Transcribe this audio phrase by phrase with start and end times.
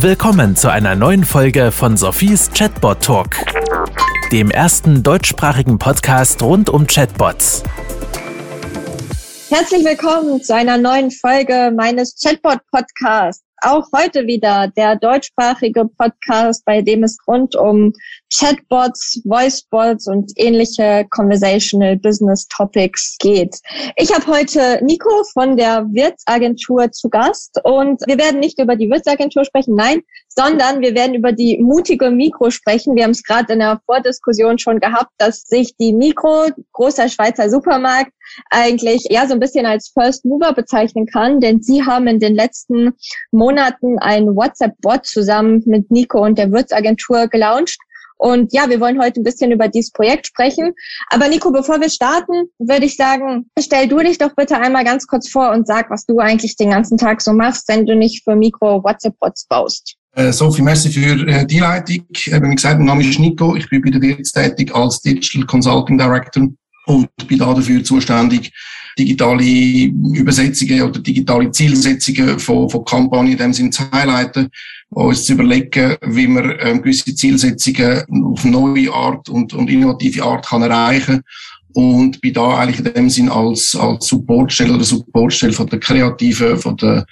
[0.00, 3.36] Willkommen zu einer neuen Folge von Sophies Chatbot Talk,
[4.30, 7.62] dem ersten deutschsprachigen Podcast rund um Chatbots.
[9.48, 16.64] Herzlich willkommen zu einer neuen Folge meines Chatbot Podcasts auch heute wieder der deutschsprachige Podcast,
[16.64, 17.92] bei dem es rund um
[18.32, 23.56] Chatbots, Voicebots und ähnliche Conversational Business Topics geht.
[23.96, 28.90] Ich habe heute Nico von der Wirtsagentur zu Gast und wir werden nicht über die
[28.90, 32.94] Wirtsagentur sprechen, nein, sondern wir werden über die mutige Mikro sprechen.
[32.94, 37.48] Wir haben es gerade in der Vordiskussion schon gehabt, dass sich die Mikro, großer Schweizer
[37.48, 38.12] Supermarkt,
[38.50, 42.34] eigentlich eher so ein bisschen als First Mover bezeichnen kann, denn sie haben in den
[42.34, 42.92] letzten
[43.30, 47.78] Monaten ein WhatsApp-Bot zusammen mit Nico und der Wirtsagentur gelauncht.
[48.18, 50.72] Und ja, wir wollen heute ein bisschen über dieses Projekt sprechen.
[51.08, 55.06] Aber Nico, bevor wir starten, würde ich sagen, stell du dich doch bitte einmal ganz
[55.06, 58.24] kurz vor und sag, was du eigentlich den ganzen Tag so machst, wenn du nicht
[58.24, 59.96] für Mikro WhatsApp-Bots baust.
[60.12, 62.06] Äh, Sophie, merci für äh, die Leitung.
[62.08, 63.54] Wie gesagt, mein Name ist Nico.
[63.54, 66.48] Ich bin bei der Wirts tätig als Digital Consulting Director
[66.86, 68.52] und bin da dafür zuständig,
[68.98, 74.48] digitale Übersetzungen oder digitale Zielsetzungen von, von Kampagnen in dem Sinne zu highlighten,
[74.90, 80.46] uns zu überlegen, wie man ähm, gewisse Zielsetzungen auf neue Art und, und innovative Art
[80.46, 81.22] kann erreichen
[81.74, 86.56] und bin da eigentlich in dem Sinn als, als Supportstelle oder Supportstelle von der Kreativen,
[86.56, 87.04] von der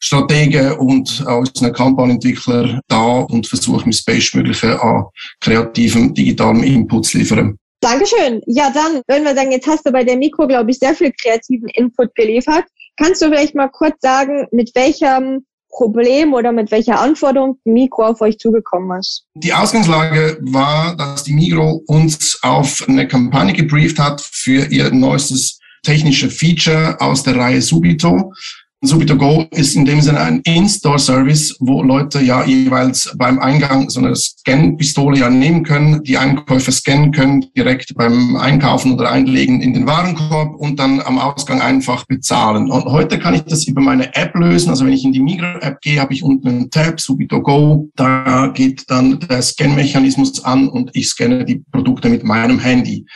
[0.00, 5.04] Strategen und unseren Kampagnenentwickler da und versuche, mein Bestmögliche an
[5.38, 7.56] kreativem, digitalem Input zu liefern.
[7.82, 8.40] Dankeschön.
[8.46, 11.12] Ja, dann würden wir sagen, jetzt hast du bei der Mikro, glaube ich, sehr viel
[11.12, 12.64] kreativen Input geliefert.
[12.96, 18.20] Kannst du vielleicht mal kurz sagen, mit welchem Problem oder mit welcher Anforderung Mikro auf
[18.20, 19.24] euch zugekommen ist?
[19.34, 25.58] Die Ausgangslage war, dass die Mikro uns auf eine Kampagne gebrieft hat für ihr neuestes
[25.82, 28.32] technische Feature aus der Reihe Subito.
[28.84, 34.00] Subito Go ist in dem Sinne ein In-Store-Service, wo Leute ja jeweils beim Eingang so
[34.00, 39.72] eine Scan-Pistole ja nehmen können, die Einkäufe scannen können, direkt beim Einkaufen oder Einlegen in
[39.72, 42.72] den Warenkorb und dann am Ausgang einfach bezahlen.
[42.72, 44.70] Und heute kann ich das über meine App lösen.
[44.70, 47.88] Also wenn ich in die Migro-App gehe, habe ich unten einen Tab, Subito Go.
[47.94, 53.06] Da geht dann der Scan-Mechanismus an und ich scanne die Produkte mit meinem Handy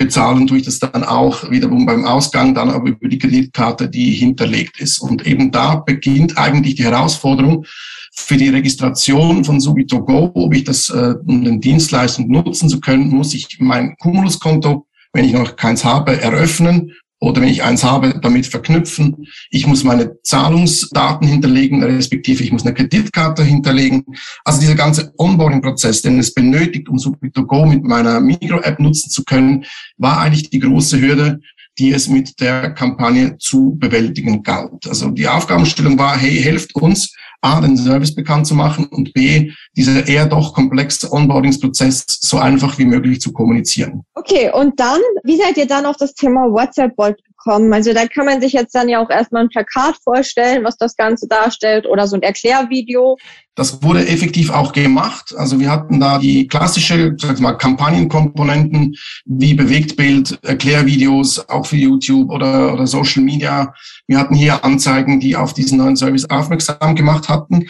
[0.00, 4.12] bezahlen tue ich das dann auch wiederum beim Ausgang, dann aber über die Kreditkarte, die
[4.12, 4.98] hinterlegt ist.
[4.98, 7.66] Und eben da beginnt eigentlich die Herausforderung
[8.14, 12.80] für die Registration von Subito Go, ob ich das, äh, um den Dienstleistung nutzen zu
[12.80, 17.84] können, muss ich mein Cumulus-Konto, wenn ich noch keins habe, eröffnen oder wenn ich eins
[17.84, 19.26] habe, damit verknüpfen.
[19.50, 24.04] Ich muss meine Zahlungsdaten hinterlegen, respektive ich muss eine Kreditkarte hinterlegen.
[24.44, 29.24] Also dieser ganze Onboarding-Prozess, den es benötigt, um Subito Go mit meiner Micro-App nutzen zu
[29.24, 29.64] können,
[29.98, 31.40] war eigentlich die große Hürde,
[31.80, 34.86] die es mit der Kampagne zu bewältigen galt.
[34.86, 39.50] Also die Aufgabenstellung war, hey, helft uns, A, den Service bekannt zu machen und B,
[39.74, 44.02] dieser eher doch komplexe Onboardingsprozess so einfach wie möglich zu kommunizieren.
[44.14, 47.72] Okay, und dann, wie seid ihr dann auf das Thema WhatsApp-Bot gekommen?
[47.72, 50.96] Also da kann man sich jetzt dann ja auch erstmal ein Plakat vorstellen, was das
[50.96, 53.16] Ganze darstellt oder so ein Erklärvideo.
[53.54, 55.34] Das wurde effektiv auch gemacht.
[55.36, 62.30] Also wir hatten da die klassische, sag mal, Kampagnenkomponenten wie Bewegtbild, Erklärvideos, auch für YouTube
[62.30, 63.74] oder, oder Social Media.
[64.06, 67.66] Wir hatten hier Anzeigen, die auf diesen neuen Service aufmerksam gemacht hatten.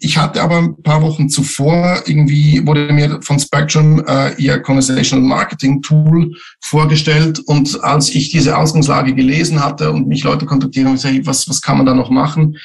[0.00, 5.26] Ich hatte aber ein paar Wochen zuvor irgendwie wurde mir von Spectrum äh, ihr Conversational
[5.26, 10.94] Marketing Tool vorgestellt und als ich diese Ausgangslage gelesen hatte und mich Leute kontaktieren und
[10.94, 12.56] gesagt, was was kann man da noch machen,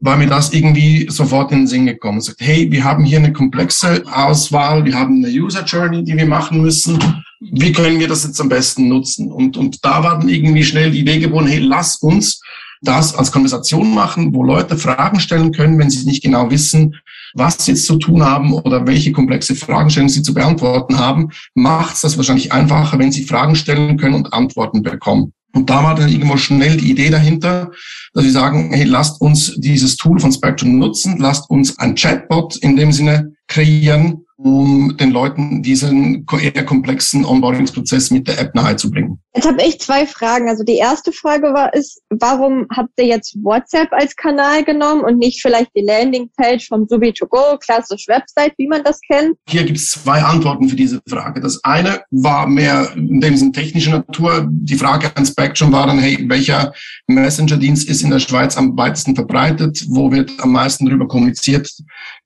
[0.00, 2.22] war mir das irgendwie sofort in den Sinn gekommen.
[2.22, 6.26] Sagt, hey, wir haben hier eine komplexe Auswahl, wir haben eine User Journey, die wir
[6.26, 6.98] machen müssen.
[7.40, 9.30] Wie können wir das jetzt am besten nutzen?
[9.30, 12.40] Und und da war dann irgendwie schnell die Idee geboren, hey, lass uns
[12.82, 16.96] das als Konversation machen, wo Leute Fragen stellen können, wenn sie nicht genau wissen,
[17.34, 21.96] was sie jetzt zu tun haben oder welche komplexe Fragestellungen sie zu beantworten haben, macht
[21.96, 25.32] es das wahrscheinlich einfacher, wenn sie Fragen stellen können und Antworten bekommen.
[25.54, 27.70] Und da war dann irgendwo schnell die Idee dahinter,
[28.12, 32.56] dass wir sagen, hey, lasst uns dieses Tool von Spectrum nutzen, lasst uns ein Chatbot
[32.56, 39.20] in dem Sinne kreieren, um den Leuten diesen eher komplexen Onboardingsprozess mit der App nahezubringen.
[39.38, 40.48] Jetzt habe ich zwei Fragen.
[40.48, 45.18] Also die erste Frage war ist, warum habt ihr jetzt WhatsApp als Kanal genommen und
[45.18, 49.36] nicht vielleicht die Landingpage vom Subi2Go, klassisch Website, wie man das kennt?
[49.48, 51.40] Hier gibt es zwei Antworten für diese Frage.
[51.40, 54.48] Das eine war mehr in dem Sinne technischer Natur.
[54.50, 56.72] Die Frage an Spectrum war dann, hey, welcher
[57.06, 59.84] Messenger-Dienst ist in der Schweiz am weitesten verbreitet?
[59.88, 61.72] Wo wird am meisten darüber kommuniziert?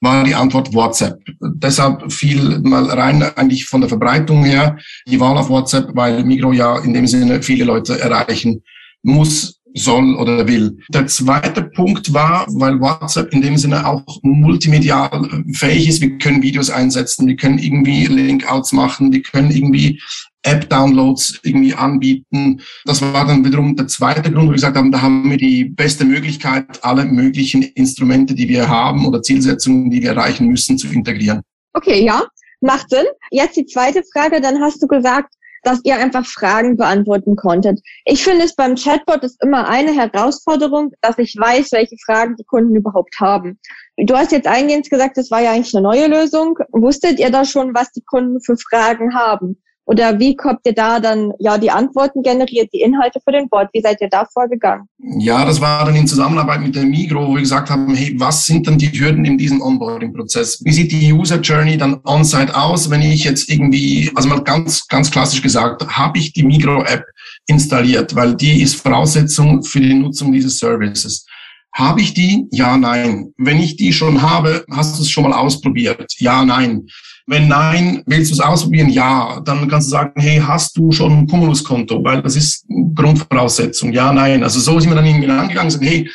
[0.01, 1.21] War die Antwort WhatsApp.
[1.43, 6.53] Deshalb viel mal rein eigentlich von der Verbreitung her die Wahl auf WhatsApp, weil Migro
[6.53, 8.63] ja in dem Sinne viele Leute erreichen
[9.03, 10.79] muss soll oder will.
[10.91, 16.19] Der zweite Punkt war, weil WhatsApp in dem Sinne auch multimedial äh, fähig ist, wir
[16.19, 20.01] können Videos einsetzen, wir können irgendwie Linkouts machen, wir können irgendwie
[20.43, 22.61] App-Downloads irgendwie anbieten.
[22.85, 25.65] Das war dann wiederum der zweite Grund, wo wir gesagt haben, da haben wir die
[25.65, 30.89] beste Möglichkeit, alle möglichen Instrumente, die wir haben oder Zielsetzungen, die wir erreichen müssen, zu
[30.89, 31.43] integrieren.
[31.75, 32.25] Okay, ja,
[32.61, 33.07] macht Sinn.
[33.31, 35.33] Jetzt die zweite Frage, dann hast du gesagt,
[35.63, 37.81] dass ihr einfach Fragen beantworten konntet.
[38.05, 42.45] Ich finde es beim Chatbot ist immer eine Herausforderung, dass ich weiß, welche Fragen die
[42.45, 43.59] Kunden überhaupt haben.
[43.97, 46.59] Du hast jetzt eingehend gesagt, das war ja eigentlich eine neue Lösung.
[46.71, 49.63] Wusstet ihr da schon, was die Kunden für Fragen haben?
[49.85, 53.69] Oder wie kommt ihr da dann, ja, die Antworten generiert, die Inhalte für den Bot?
[53.73, 54.89] Wie seid ihr da vorgegangen?
[55.19, 58.47] Ja, das war dann in Zusammenarbeit mit der Migro, wo wir gesagt haben, hey, was
[58.47, 60.63] sind denn die Hürden in diesem Onboarding-Prozess?
[60.65, 64.87] Wie sieht die User Journey dann on-site aus, wenn ich jetzt irgendwie, also mal ganz,
[64.87, 67.05] ganz klassisch gesagt, habe ich die Migro-App
[67.47, 71.27] installiert, weil die ist Voraussetzung für die Nutzung dieses Services.
[71.75, 72.47] Habe ich die?
[72.53, 73.33] Ja, nein.
[73.39, 76.13] Wenn ich die schon habe, hast du es schon mal ausprobiert?
[76.19, 76.87] Ja, nein.
[77.27, 78.89] Wenn nein, willst du es ausprobieren?
[78.91, 79.41] Ja.
[79.45, 82.03] Dann kannst du sagen, hey, hast du schon ein Cumulus-Konto?
[82.03, 83.93] Weil das ist Grundvoraussetzung.
[83.93, 84.43] Ja, nein.
[84.43, 86.11] Also so sind wir dann irgendwie angegangen und sagen, hey,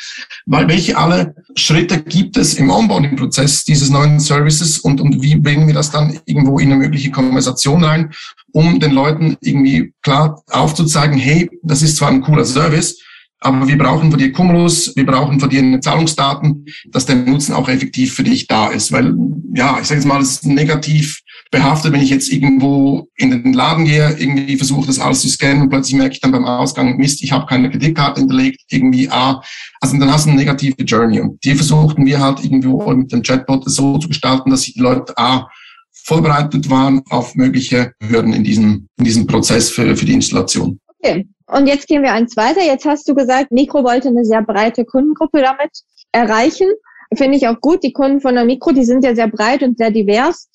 [0.46, 5.66] weil welche alle Schritte gibt es im Onboarding-Prozess dieses neuen Services und, und wie bringen
[5.66, 8.12] wir das dann irgendwo in eine mögliche Konversation rein,
[8.52, 12.98] um den Leuten irgendwie klar aufzuzeigen, hey, das ist zwar ein cooler Service,
[13.40, 17.68] aber wir brauchen von dir Cumulus, wir brauchen von dir Zahlungsdaten, dass der Nutzen auch
[17.68, 18.90] effektiv für dich da ist.
[18.90, 19.14] Weil,
[19.54, 21.20] ja, ich sage jetzt mal, es ist negativ
[21.50, 25.62] behaftet, wenn ich jetzt irgendwo in den Laden gehe, irgendwie versuche, das alles zu scannen
[25.62, 29.40] und plötzlich merke ich dann beim Ausgang, Mist, ich habe keine Kreditkarte hinterlegt, irgendwie, ah,
[29.80, 31.20] also dann hast du eine negative Journey.
[31.20, 35.14] Und die versuchten wir halt irgendwo mit dem Chatbot so zu gestalten, dass die Leute,
[35.16, 35.48] ah,
[35.92, 40.80] vorbereitet waren auf mögliche Hürden in diesem, in diesem Prozess für, für die Installation.
[40.98, 41.26] Okay.
[41.48, 42.62] Und jetzt gehen wir eins weiter.
[42.62, 45.70] Jetzt hast du gesagt, Mikro wollte eine sehr breite Kundengruppe damit
[46.12, 46.68] erreichen.
[47.16, 47.82] Finde ich auch gut.
[47.82, 50.48] Die Kunden von der Mikro, die sind ja sehr breit und sehr divers.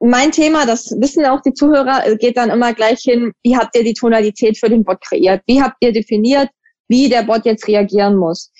[0.00, 3.84] Mein Thema, das wissen auch die Zuhörer, geht dann immer gleich hin, wie habt ihr
[3.84, 5.42] die Tonalität für den Bot kreiert?
[5.46, 6.50] Wie habt ihr definiert,
[6.88, 8.52] wie der Bot jetzt reagieren muss?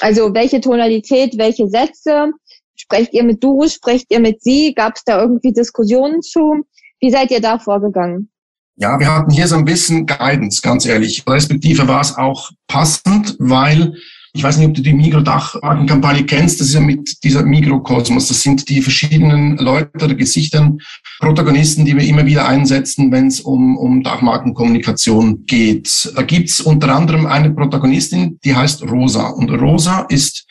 [0.00, 2.32] Also welche Tonalität, welche Sätze?
[2.74, 4.74] Sprecht ihr mit du, sprecht ihr mit sie?
[4.74, 6.64] Gab es da irgendwie Diskussionen zu?
[7.00, 8.30] Wie seid ihr da vorgegangen?
[8.80, 11.24] Ja, wir hatten hier so ein bisschen Guidance, ganz ehrlich.
[11.28, 13.94] Respektive war es auch passend, weil
[14.38, 16.60] ich weiß nicht, ob du die Migro-Dachmarkenkampagne kennst.
[16.60, 18.28] Das ist ja mit dieser Mikrokosmos.
[18.28, 20.78] Das sind die verschiedenen Leute oder Gesichtern,
[21.18, 26.12] Protagonisten, die wir immer wieder einsetzen, wenn es um, um Dachmarkenkommunikation geht.
[26.14, 29.26] Da gibt's unter anderem eine Protagonistin, die heißt Rosa.
[29.26, 30.46] Und Rosa ist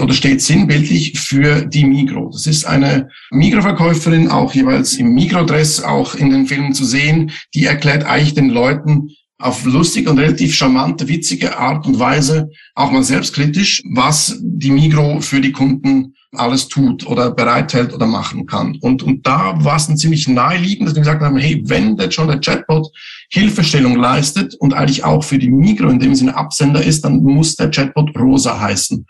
[0.00, 2.30] oder steht sinnbildlich für die Migro.
[2.32, 7.32] Das ist eine Migro-Verkäuferin, auch jeweils im Migro-Dress, auch in den Filmen zu sehen.
[7.52, 9.10] Die erklärt eigentlich den Leuten,
[9.44, 15.20] auf lustige und relativ charmante, witzige Art und Weise, auch mal selbstkritisch, was die Migro
[15.20, 18.78] für die Kunden alles tut oder bereithält oder machen kann.
[18.80, 22.14] Und, und da war es dann ziemlich naheliegend, dass wir gesagt haben, hey, wenn jetzt
[22.14, 22.88] schon der Chatbot
[23.30, 27.54] Hilfestellung leistet und eigentlich auch für die Migro in dem Sinne Absender ist, dann muss
[27.54, 29.06] der Chatbot Rosa heißen,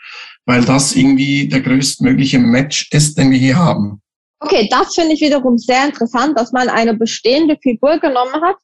[0.47, 4.01] weil das irgendwie der größtmögliche Match ist, den wir hier haben.
[4.41, 8.57] Okay, das finde ich wiederum sehr interessant, dass man eine bestehende Figur genommen hat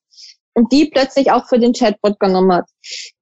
[0.54, 2.66] und die plötzlich auch für den Chatbot genommen hat.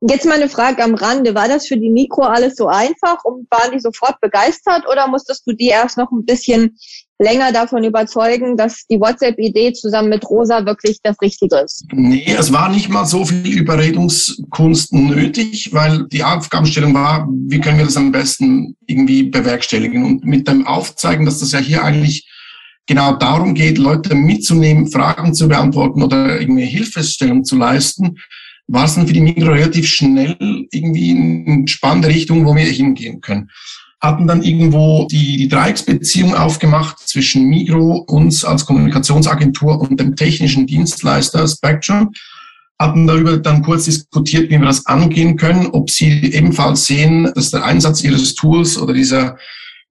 [0.00, 1.34] Jetzt mal eine Frage am Rande.
[1.34, 5.46] War das für die Mikro alles so einfach und waren die sofort begeistert oder musstest
[5.46, 6.76] du die erst noch ein bisschen
[7.18, 11.84] länger davon überzeugen, dass die WhatsApp-Idee zusammen mit Rosa wirklich das Richtige ist?
[11.92, 17.78] Nee, es war nicht mal so viel Überredungskunst nötig, weil die Aufgabenstellung war, wie können
[17.78, 20.04] wir das am besten irgendwie bewerkstelligen?
[20.04, 22.28] Und mit dem Aufzeigen, dass das ja hier eigentlich
[22.88, 28.16] genau darum geht, Leute mitzunehmen, Fragen zu beantworten oder irgendwie Hilfestellung zu leisten,
[28.66, 30.36] war es dann für die Migro relativ schnell
[30.72, 33.50] irgendwie eine spannende Richtung, wo wir hingehen können.
[34.00, 40.66] Hatten dann irgendwo die, die Dreiecksbeziehung aufgemacht zwischen Migro, uns als Kommunikationsagentur und dem technischen
[40.66, 42.12] Dienstleister Spectrum
[42.80, 47.50] hatten darüber dann kurz diskutiert, wie wir das angehen können, ob sie ebenfalls sehen, dass
[47.50, 49.36] der Einsatz ihres Tools oder dieser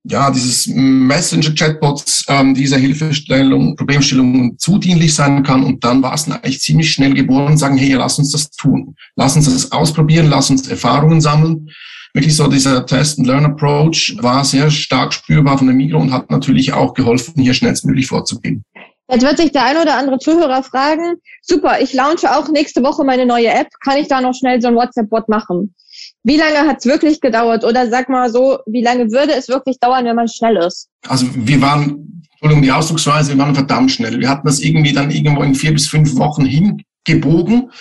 [0.09, 5.63] ja, dieses Messenger-Chatbots ähm, dieser Hilfestellung, Problemstellung zudienlich sein kann.
[5.63, 8.95] Und dann war es eigentlich ziemlich schnell geboren sagen, hey, lass uns das tun.
[9.15, 11.69] Lass uns das ausprobieren, lass uns Erfahrungen sammeln.
[12.13, 16.93] Wirklich so dieser Test-and-Learn-Approach war sehr stark spürbar von der Migro und hat natürlich auch
[16.93, 18.63] geholfen, hier schnellstmöglich vorzugehen.
[19.09, 23.05] Jetzt wird sich der ein oder andere Zuhörer fragen, super, ich launche auch nächste Woche
[23.05, 25.75] meine neue App, kann ich da noch schnell so ein WhatsApp-Bot machen?
[26.23, 27.63] Wie lange hat es wirklich gedauert?
[27.63, 30.89] Oder sag mal so, wie lange würde es wirklich dauern, wenn man schnell ist?
[31.07, 34.19] Also wir waren, Entschuldigung, die Ausdrucksweise, wir waren verdammt schnell.
[34.19, 37.71] Wir hatten das irgendwie dann irgendwo in vier bis fünf Wochen hingebogen.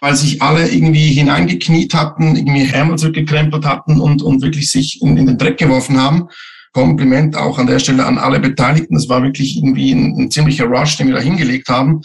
[0.00, 5.16] weil sich alle irgendwie hineingekniet hatten, irgendwie Ärmel zurückgekrempelt hatten und, und wirklich sich in,
[5.16, 6.28] in den Dreck geworfen haben.
[6.72, 8.94] Kompliment auch an der Stelle an alle Beteiligten.
[8.94, 12.00] Das war wirklich irgendwie ein, ein ziemlicher Rush, den wir da hingelegt haben.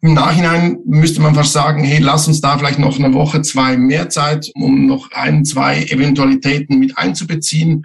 [0.00, 3.76] Im Nachhinein müsste man fast sagen, hey, lass uns da vielleicht noch eine Woche, zwei
[3.76, 7.84] mehr Zeit, um noch ein, zwei Eventualitäten mit einzubeziehen.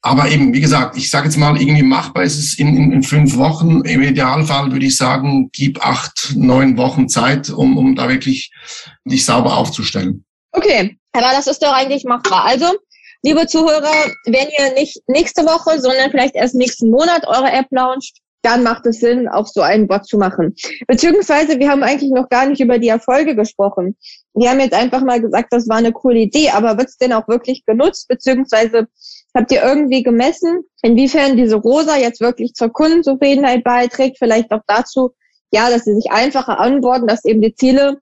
[0.00, 3.02] Aber eben, wie gesagt, ich sage jetzt mal, irgendwie machbar ist es in, in, in,
[3.02, 3.80] fünf Wochen.
[3.80, 8.52] Im Idealfall würde ich sagen, gib acht, neun Wochen Zeit, um, um da wirklich
[9.04, 10.24] dich sauber aufzustellen.
[10.52, 12.44] Okay, aber das ist doch eigentlich machbar.
[12.44, 12.66] Also,
[13.22, 18.18] liebe Zuhörer, wenn ihr nicht nächste Woche, sondern vielleicht erst nächsten Monat eure App launcht,
[18.42, 20.54] dann macht es Sinn, auch so einen Bot zu machen.
[20.86, 23.96] Beziehungsweise, wir haben eigentlich noch gar nicht über die Erfolge gesprochen.
[24.34, 27.12] Wir haben jetzt einfach mal gesagt, das war eine coole Idee, aber wird es denn
[27.12, 28.06] auch wirklich genutzt?
[28.08, 28.86] Beziehungsweise
[29.34, 34.18] habt ihr irgendwie gemessen, inwiefern diese Rosa jetzt wirklich zur Kundenzufriedenheit beiträgt?
[34.18, 35.10] Vielleicht auch dazu,
[35.52, 37.98] ja, dass sie sich einfacher antworten, dass eben die Ziele,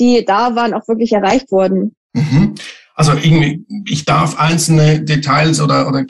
[0.00, 1.94] die da waren, auch wirklich erreicht wurden.
[2.14, 2.54] Mhm.
[2.94, 6.02] Also irgendwie, ich darf einzelne Details oder, oder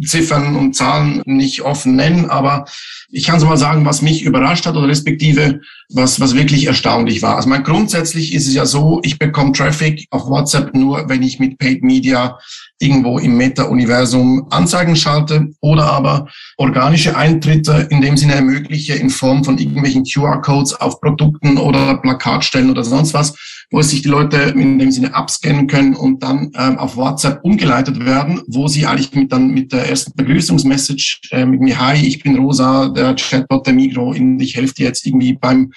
[0.00, 2.64] KPI-Ziffern und Zahlen nicht offen nennen, aber
[3.10, 7.22] ich kann so mal sagen, was mich überrascht hat oder respektive was, was wirklich erstaunlich
[7.22, 7.36] war.
[7.36, 11.38] Also mein, grundsätzlich ist es ja so, ich bekomme Traffic auf WhatsApp nur, wenn ich
[11.38, 12.38] mit Paid Media
[12.78, 19.44] irgendwo im Meta-Universum Anzeigen schalte oder aber organische Eintritte in dem Sinne ermögliche in Form
[19.44, 23.34] von irgendwelchen QR-Codes auf Produkten oder Plakatstellen oder sonst was,
[23.70, 28.04] wo sich die Leute in dem Sinne abscannen können und dann ähm, auf WhatsApp umgeleitet
[28.04, 32.22] werden, wo sie eigentlich mit dann mit der ersten Begrüßungsmessage äh, mit mir, hi, ich
[32.22, 35.72] bin Rosa, der Chatbot der Migro, ich helfe dir jetzt irgendwie beim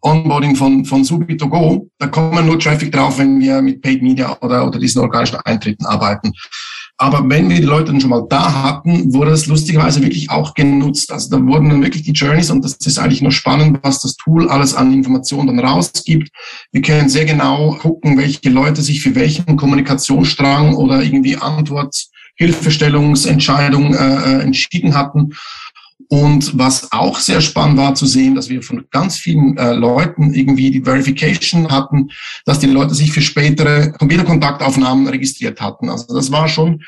[0.00, 4.36] Onboarding von, von Subito Go, da kommen nur Traffic drauf, wenn wir mit Paid Media
[4.42, 6.30] oder, oder diesen organischen Eintritten arbeiten.
[6.96, 10.54] Aber wenn wir die Leute dann schon mal da hatten, wurde das lustigerweise wirklich auch
[10.54, 11.10] genutzt.
[11.10, 14.16] Also da wurden dann wirklich die Journeys und das ist eigentlich nur spannend, was das
[14.16, 16.30] Tool alles an Informationen dann rausgibt.
[16.70, 21.96] Wir können sehr genau gucken, welche Leute sich für welchen Kommunikationsstrang oder irgendwie Antwort
[22.36, 25.34] Hilfestellungsentscheidung äh, äh entschieden hatten.
[26.08, 30.34] Und was auch sehr spannend war zu sehen, dass wir von ganz vielen äh, Leuten
[30.34, 32.10] irgendwie die Verification hatten,
[32.44, 35.88] dass die Leute sich für spätere Computerkontaktaufnahmen registriert hatten.
[35.88, 36.82] Also das war schon,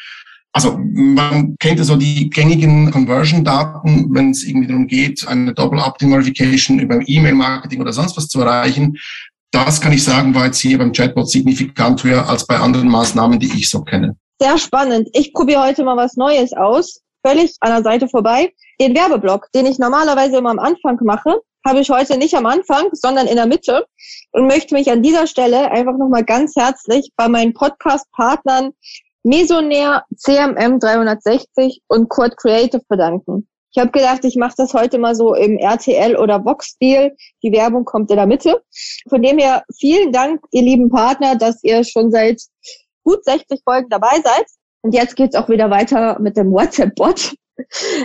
[0.52, 6.78] also man kennt ja so die gängigen Conversion-Daten, wenn es irgendwie darum geht, eine Double-Opt-in-Verification
[6.78, 8.96] über E-Mail-Marketing oder sonst was zu erreichen.
[9.50, 13.38] Das kann ich sagen, war jetzt hier beim Chatbot signifikant höher als bei anderen Maßnahmen,
[13.38, 14.16] die ich so kenne.
[14.40, 15.08] Sehr spannend.
[15.14, 18.52] Ich probiere heute mal was Neues aus völlig an der Seite vorbei.
[18.80, 22.88] Den Werbeblock, den ich normalerweise immer am Anfang mache, habe ich heute nicht am Anfang,
[22.92, 23.86] sondern in der Mitte
[24.32, 28.72] und möchte mich an dieser Stelle einfach nochmal ganz herzlich bei meinen Podcast-Partnern
[29.24, 33.48] Mesonair, CMM 360 und Kurt Creative bedanken.
[33.72, 37.16] Ich habe gedacht, ich mache das heute mal so im RTL oder Vox-Stil.
[37.42, 38.62] Die Werbung kommt in der Mitte.
[39.08, 42.40] Von dem her vielen Dank, ihr lieben Partner, dass ihr schon seit
[43.02, 44.46] gut 60 Folgen dabei seid.
[44.82, 47.34] Und jetzt geht's auch wieder weiter mit dem WhatsApp-Bot.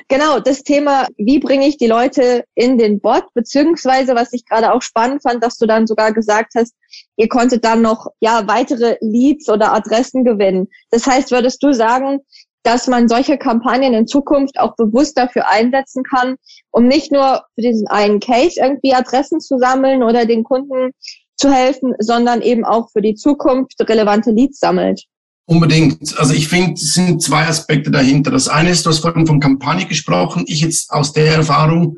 [0.08, 4.74] Genau, das Thema, wie bringe ich die Leute in den Bot, beziehungsweise was ich gerade
[4.74, 6.74] auch spannend fand, dass du dann sogar gesagt hast,
[7.18, 10.68] ihr konntet dann noch ja weitere Leads oder Adressen gewinnen.
[10.90, 12.20] Das heißt, würdest du sagen,
[12.64, 16.36] dass man solche Kampagnen in Zukunft auch bewusst dafür einsetzen kann,
[16.70, 20.92] um nicht nur für diesen einen Case irgendwie Adressen zu sammeln oder den Kunden
[21.36, 25.06] zu helfen, sondern eben auch für die Zukunft relevante Leads sammelt?
[25.52, 26.18] Unbedingt.
[26.18, 28.32] Also ich finde, es sind zwei Aspekte dahinter.
[28.32, 30.46] Das eine ist, du hast vorhin von Kampagne gesprochen.
[30.48, 31.98] Ich jetzt aus der Erfahrung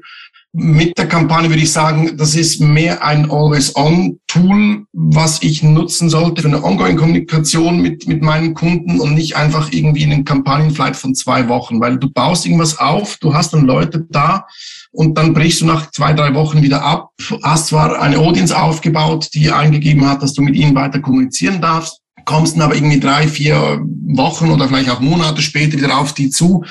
[0.55, 6.41] mit der Kampagne würde ich sagen, das ist mehr ein Always-On-Tool, was ich nutzen sollte
[6.41, 11.47] für eine Ongoing-Kommunikation mit, mit meinen Kunden und nicht einfach irgendwie einen Kampagnenflight von zwei
[11.47, 14.45] Wochen, weil du baust irgendwas auf, du hast dann Leute da
[14.91, 17.09] und dann brichst du nach zwei, drei Wochen wieder ab,
[17.43, 22.02] hast zwar eine Audience aufgebaut, die eingegeben hat, dass du mit ihnen weiter kommunizieren darfst,
[22.25, 23.81] kommst dann aber irgendwie drei, vier
[24.15, 26.63] Wochen oder vielleicht auch Monate später wieder auf die zu.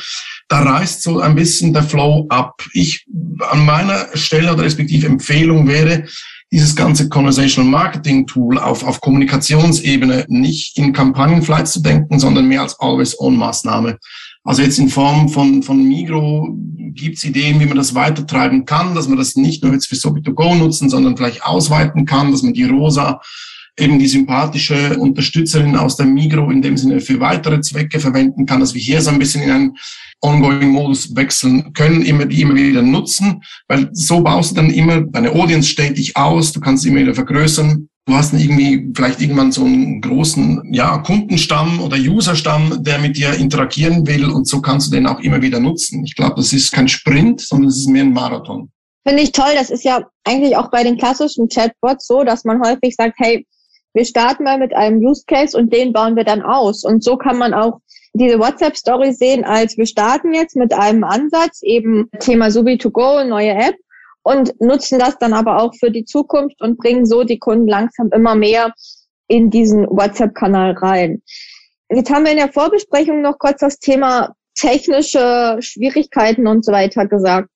[0.48, 2.62] Da reißt so ein bisschen der Flow ab.
[2.72, 3.06] Ich
[3.50, 6.04] an meiner Stelle oder respektive Empfehlung wäre,
[6.52, 12.60] dieses ganze Conversational Marketing Tool auf, auf Kommunikationsebene nicht in Kampagnenflights zu denken, sondern mehr
[12.60, 13.98] als Always-On-Maßnahme.
[14.44, 16.54] Also jetzt in Form von, von Migro
[16.94, 20.54] gibt's Ideen, wie man das weitertreiben kann, dass man das nicht nur jetzt für Sobito-Go
[20.54, 23.20] nutzen, sondern vielleicht ausweiten kann, dass man die Rosa
[23.78, 28.60] eben die sympathische Unterstützerin aus der Migro in dem Sinne für weitere Zwecke verwenden kann,
[28.60, 29.76] dass wir hier so ein bisschen in einen
[30.20, 35.32] Ongoing-Modus wechseln können, immer die immer wieder nutzen, weil so baust du dann immer deine
[35.32, 37.88] Audience stetig aus, du kannst immer wieder vergrößern.
[38.04, 43.34] Du hast irgendwie vielleicht irgendwann so einen großen ja, Kundenstamm oder Userstamm, der mit dir
[43.34, 46.04] interagieren will und so kannst du den auch immer wieder nutzen.
[46.04, 48.72] Ich glaube, das ist kein Sprint, sondern es ist mehr ein Marathon.
[49.06, 49.52] Finde ich toll.
[49.54, 53.46] Das ist ja eigentlich auch bei den klassischen Chatbots so, dass man häufig sagt, hey,
[53.94, 56.84] wir starten mal mit einem Use Case und den bauen wir dann aus.
[56.84, 57.80] Und so kann man auch
[58.14, 63.76] diese WhatsApp-Story sehen, als wir starten jetzt mit einem Ansatz, eben Thema Subi2Go, neue App,
[64.22, 68.10] und nutzen das dann aber auch für die Zukunft und bringen so die Kunden langsam
[68.12, 68.72] immer mehr
[69.28, 71.22] in diesen WhatsApp-Kanal rein.
[71.90, 77.06] Jetzt haben wir in der Vorbesprechung noch kurz das Thema technische Schwierigkeiten und so weiter
[77.06, 77.48] gesagt.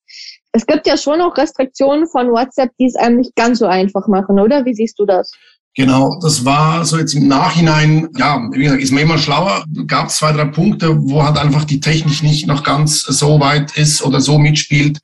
[0.53, 4.09] Es gibt ja schon noch Restriktionen von WhatsApp, die es einem nicht ganz so einfach
[4.09, 4.65] machen, oder?
[4.65, 5.33] Wie siehst du das?
[5.79, 9.63] Genau, das war so jetzt im Nachhinein, ja, wie gesagt, ist man immer schlauer.
[9.87, 14.03] Gab zwei, drei Punkte, wo halt einfach die Technik nicht noch ganz so weit ist
[14.03, 15.01] oder so mitspielt,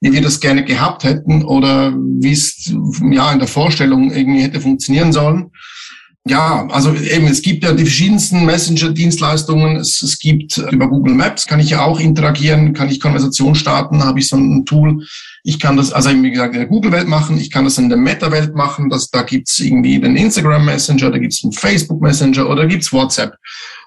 [0.00, 2.72] wie wir das gerne gehabt hätten oder wie es
[3.10, 5.50] ja in der Vorstellung irgendwie hätte funktionieren sollen.
[6.26, 9.76] Ja, also eben, es gibt ja die verschiedensten Messenger-Dienstleistungen.
[9.76, 14.02] Es, es gibt über Google Maps, kann ich ja auch interagieren, kann ich Konversation starten,
[14.02, 15.04] habe ich so ein Tool.
[15.42, 17.98] Ich kann das, also wie gesagt, in der Google-Welt machen, ich kann das in der
[17.98, 18.88] Meta-Welt machen.
[18.88, 23.36] Das, da gibt's irgendwie den Instagram Messenger, da gibt's einen Facebook Messenger oder gibt's WhatsApp.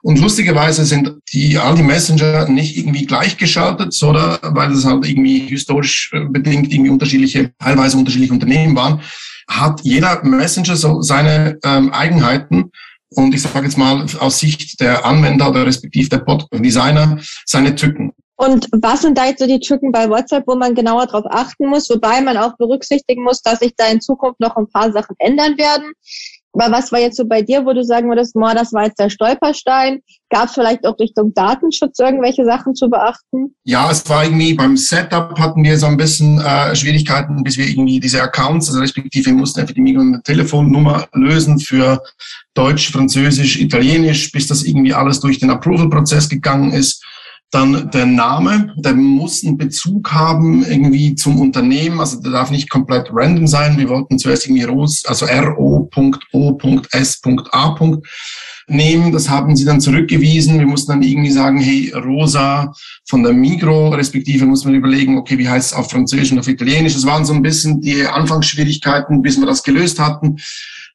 [0.03, 5.39] Und lustigerweise sind die, all die Messenger nicht irgendwie gleichgeschaltet, oder weil es halt irgendwie
[5.39, 9.01] historisch bedingt irgendwie unterschiedliche, teilweise unterschiedliche Unternehmen waren
[9.47, 12.71] hat jeder Messenger so seine ähm, Eigenheiten
[13.09, 18.13] und ich sage jetzt mal aus Sicht der Anwender oder respektive der Pod-Designer seine Tücken.
[18.39, 21.67] Und was sind da jetzt so die Tücken bei WhatsApp, wo man genauer darauf achten
[21.67, 25.15] muss, wobei man auch berücksichtigen muss, dass sich da in Zukunft noch ein paar Sachen
[25.17, 25.91] ändern werden?
[26.57, 29.09] Was war jetzt so bei dir, wo du sagen würdest, boah, das war jetzt der
[29.09, 30.01] Stolperstein?
[30.29, 33.55] Gab es vielleicht auch Richtung Datenschutz irgendwelche Sachen zu beachten?
[33.63, 37.67] Ja, es war irgendwie beim Setup hatten wir so ein bisschen äh, Schwierigkeiten, bis wir
[37.67, 42.01] irgendwie diese Accounts, also respektive mussten einfach die Migros eine Telefonnummer lösen für
[42.55, 47.03] Deutsch, Französisch, Italienisch, bis das irgendwie alles durch den Approval-Prozess gegangen ist.
[47.51, 52.69] Dann der Name, der muss einen Bezug haben irgendwie zum Unternehmen, also der darf nicht
[52.69, 53.77] komplett random sein.
[53.77, 55.87] Wir wollten zuerst irgendwie Ros, also ro.o.s.a.
[58.67, 59.11] nehmen.
[59.11, 60.59] Das haben sie dann zurückgewiesen.
[60.59, 62.73] Wir mussten dann irgendwie sagen, hey, Rosa
[63.07, 66.47] von der Migro, respektive muss man überlegen, okay, wie heißt es auf Französisch und auf
[66.47, 66.93] Italienisch.
[66.93, 70.37] Das waren so ein bisschen die Anfangsschwierigkeiten, bis wir das gelöst hatten.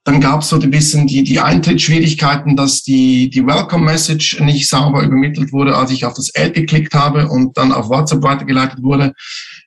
[0.05, 4.69] Dann gab es so ein bisschen die, die Eintrittsschwierigkeiten, dass die, die Welcome Message nicht
[4.69, 8.83] sauber übermittelt wurde, als ich auf das Ad geklickt habe und dann auf WhatsApp weitergeleitet
[8.83, 9.13] wurde.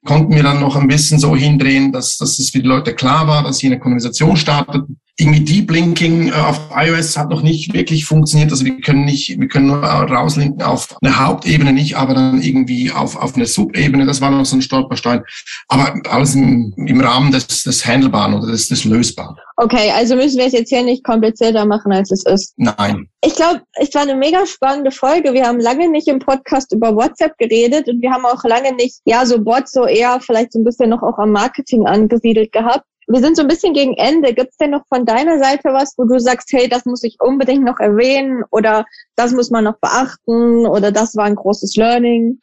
[0.04, 3.28] Konnten wir dann noch ein bisschen so hindrehen, dass, dass es für die Leute klar
[3.28, 4.84] war, dass hier eine Konversation startet
[5.18, 8.52] irgendwie Deep Linking äh, auf iOS hat noch nicht wirklich funktioniert.
[8.52, 12.92] Also wir können nicht, wir können nur rauslinken auf eine Hauptebene nicht, aber dann irgendwie
[12.92, 14.06] auf, auf eine Subebene.
[14.06, 15.24] Das war noch so ein Stolperstein.
[15.70, 19.36] Aber alles im, im Rahmen des, des Handelbaren oder des, des Lösbaren.
[19.58, 22.54] Okay, also müssen wir es jetzt hier nicht komplizierter machen, als es ist.
[22.58, 23.08] Nein.
[23.24, 25.34] Ich glaube, es war eine mega spannende Folge.
[25.34, 29.00] Wir haben lange nicht im Podcast über WhatsApp geredet und wir haben auch lange nicht,
[29.06, 32.86] ja, so Bots so eher vielleicht so ein bisschen noch auch am Marketing angesiedelt gehabt.
[33.08, 34.34] Wir sind so ein bisschen gegen Ende.
[34.34, 37.18] Gibt es denn noch von deiner Seite was, wo du sagst, hey, das muss ich
[37.20, 42.40] unbedingt noch erwähnen oder das muss man noch beachten oder das war ein großes Learning?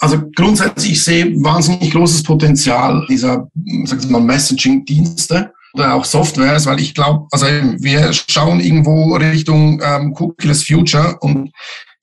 [0.00, 3.48] Also grundsätzlich ich sehe wahnsinnig großes Potenzial dieser,
[3.84, 9.80] sagen wir mal, Messaging-Dienste oder auch Softwares, weil ich glaube, also wir schauen irgendwo Richtung
[9.82, 11.50] ähm, Cookieless Future und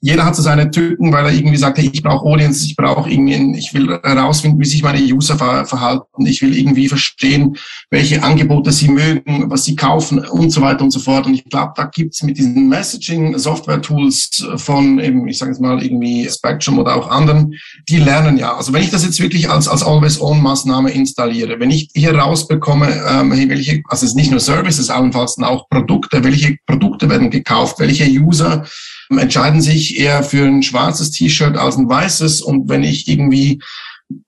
[0.01, 3.09] jeder hat so seine Tücken, weil er irgendwie sagt, hey, ich brauche Audience, ich brauche
[3.09, 7.57] irgendwie, ich will herausfinden, wie sich meine User ver verhalten, ich will irgendwie verstehen,
[7.89, 11.25] welche Angebote sie mögen, was sie kaufen und so weiter und so fort.
[11.25, 16.29] Und ich glaube, da gibt's mit diesen Messaging-Software-Tools von eben, ich sage jetzt mal irgendwie
[16.29, 17.55] Spectrum oder auch anderen,
[17.89, 18.55] die lernen ja.
[18.55, 23.31] Also wenn ich das jetzt wirklich als, als Always-On-Maßnahme installiere, wenn ich hier rausbekomme, ähm,
[23.49, 28.05] welche, also es ist nicht nur Services, allenfalls auch Produkte, welche Produkte werden gekauft, welche
[28.05, 28.63] User
[29.09, 32.41] entscheiden sich eher für ein schwarzes T-Shirt als ein weißes.
[32.41, 33.59] Und wenn ich irgendwie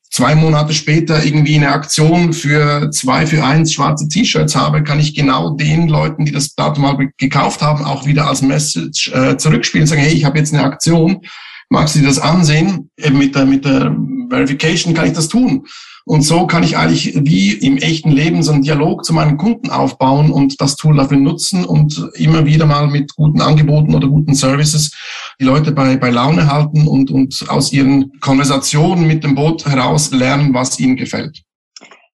[0.10, 5.14] zwei Monate später irgendwie eine Aktion für zwei für eins schwarze T-Shirts habe, kann ich
[5.14, 9.84] genau den Leuten, die das Datum mal gekauft haben, auch wieder als Message äh, zurückspielen
[9.84, 11.22] und sagen, hey, ich habe jetzt eine Aktion,
[11.70, 12.90] magst du dir das ansehen?
[12.98, 13.96] Eben mit der, mit der
[14.30, 15.68] Verification kann ich das tun.
[16.08, 19.70] Und so kann ich eigentlich wie im echten Leben so einen Dialog zu meinen Kunden
[19.70, 24.34] aufbauen und das Tool dafür nutzen und immer wieder mal mit guten Angeboten oder guten
[24.34, 24.96] Services
[25.38, 30.12] die Leute bei, bei Laune halten und, und aus ihren Konversationen mit dem Boot heraus
[30.12, 31.42] lernen, was ihnen gefällt.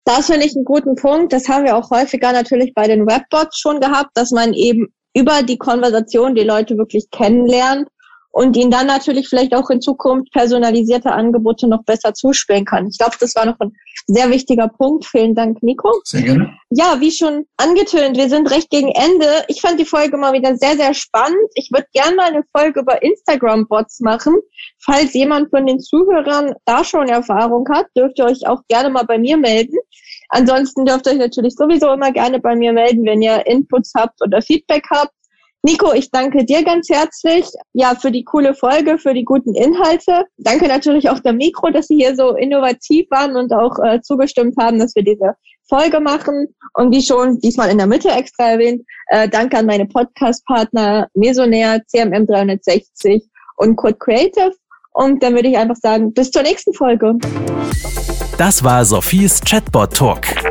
[0.05, 1.33] Das finde ich einen guten Punkt.
[1.33, 5.43] Das haben wir auch häufiger natürlich bei den Webbots schon gehabt, dass man eben über
[5.43, 7.89] die Konversation die Leute wirklich kennenlernt
[8.31, 12.87] und ihnen dann natürlich vielleicht auch in Zukunft personalisierte Angebote noch besser zuspielen kann.
[12.87, 13.75] Ich glaube, das war noch ein
[14.07, 15.05] sehr wichtiger Punkt.
[15.05, 15.91] Vielen Dank, Nico.
[16.05, 16.53] Sehr gerne.
[16.69, 19.27] Ja, wie schon angetönt, wir sind recht gegen Ende.
[19.47, 21.49] Ich fand die Folge mal wieder sehr, sehr spannend.
[21.55, 24.37] Ich würde gerne mal eine Folge über Instagram-Bots machen.
[24.79, 29.03] Falls jemand von den Zuhörern da schon Erfahrung hat, dürft ihr euch auch gerne mal
[29.03, 29.77] bei mir melden.
[30.29, 34.21] Ansonsten dürft ihr euch natürlich sowieso immer gerne bei mir melden, wenn ihr Inputs habt
[34.21, 35.11] oder Feedback habt.
[35.63, 40.25] Nico, ich danke dir ganz herzlich, ja, für die coole Folge, für die guten Inhalte.
[40.37, 44.55] Danke natürlich auch der Mikro, dass Sie hier so innovativ waren und auch äh, zugestimmt
[44.59, 45.35] haben, dass wir diese
[45.69, 46.47] Folge machen.
[46.73, 51.81] Und wie schon diesmal in der Mitte extra erwähnt, äh, danke an meine Podcast-Partner Mesonair,
[51.85, 53.23] CMM 360
[53.57, 54.53] und Code Creative.
[54.93, 57.13] Und dann würde ich einfach sagen, bis zur nächsten Folge.
[58.39, 60.50] Das war Sophies Chatbot Talk.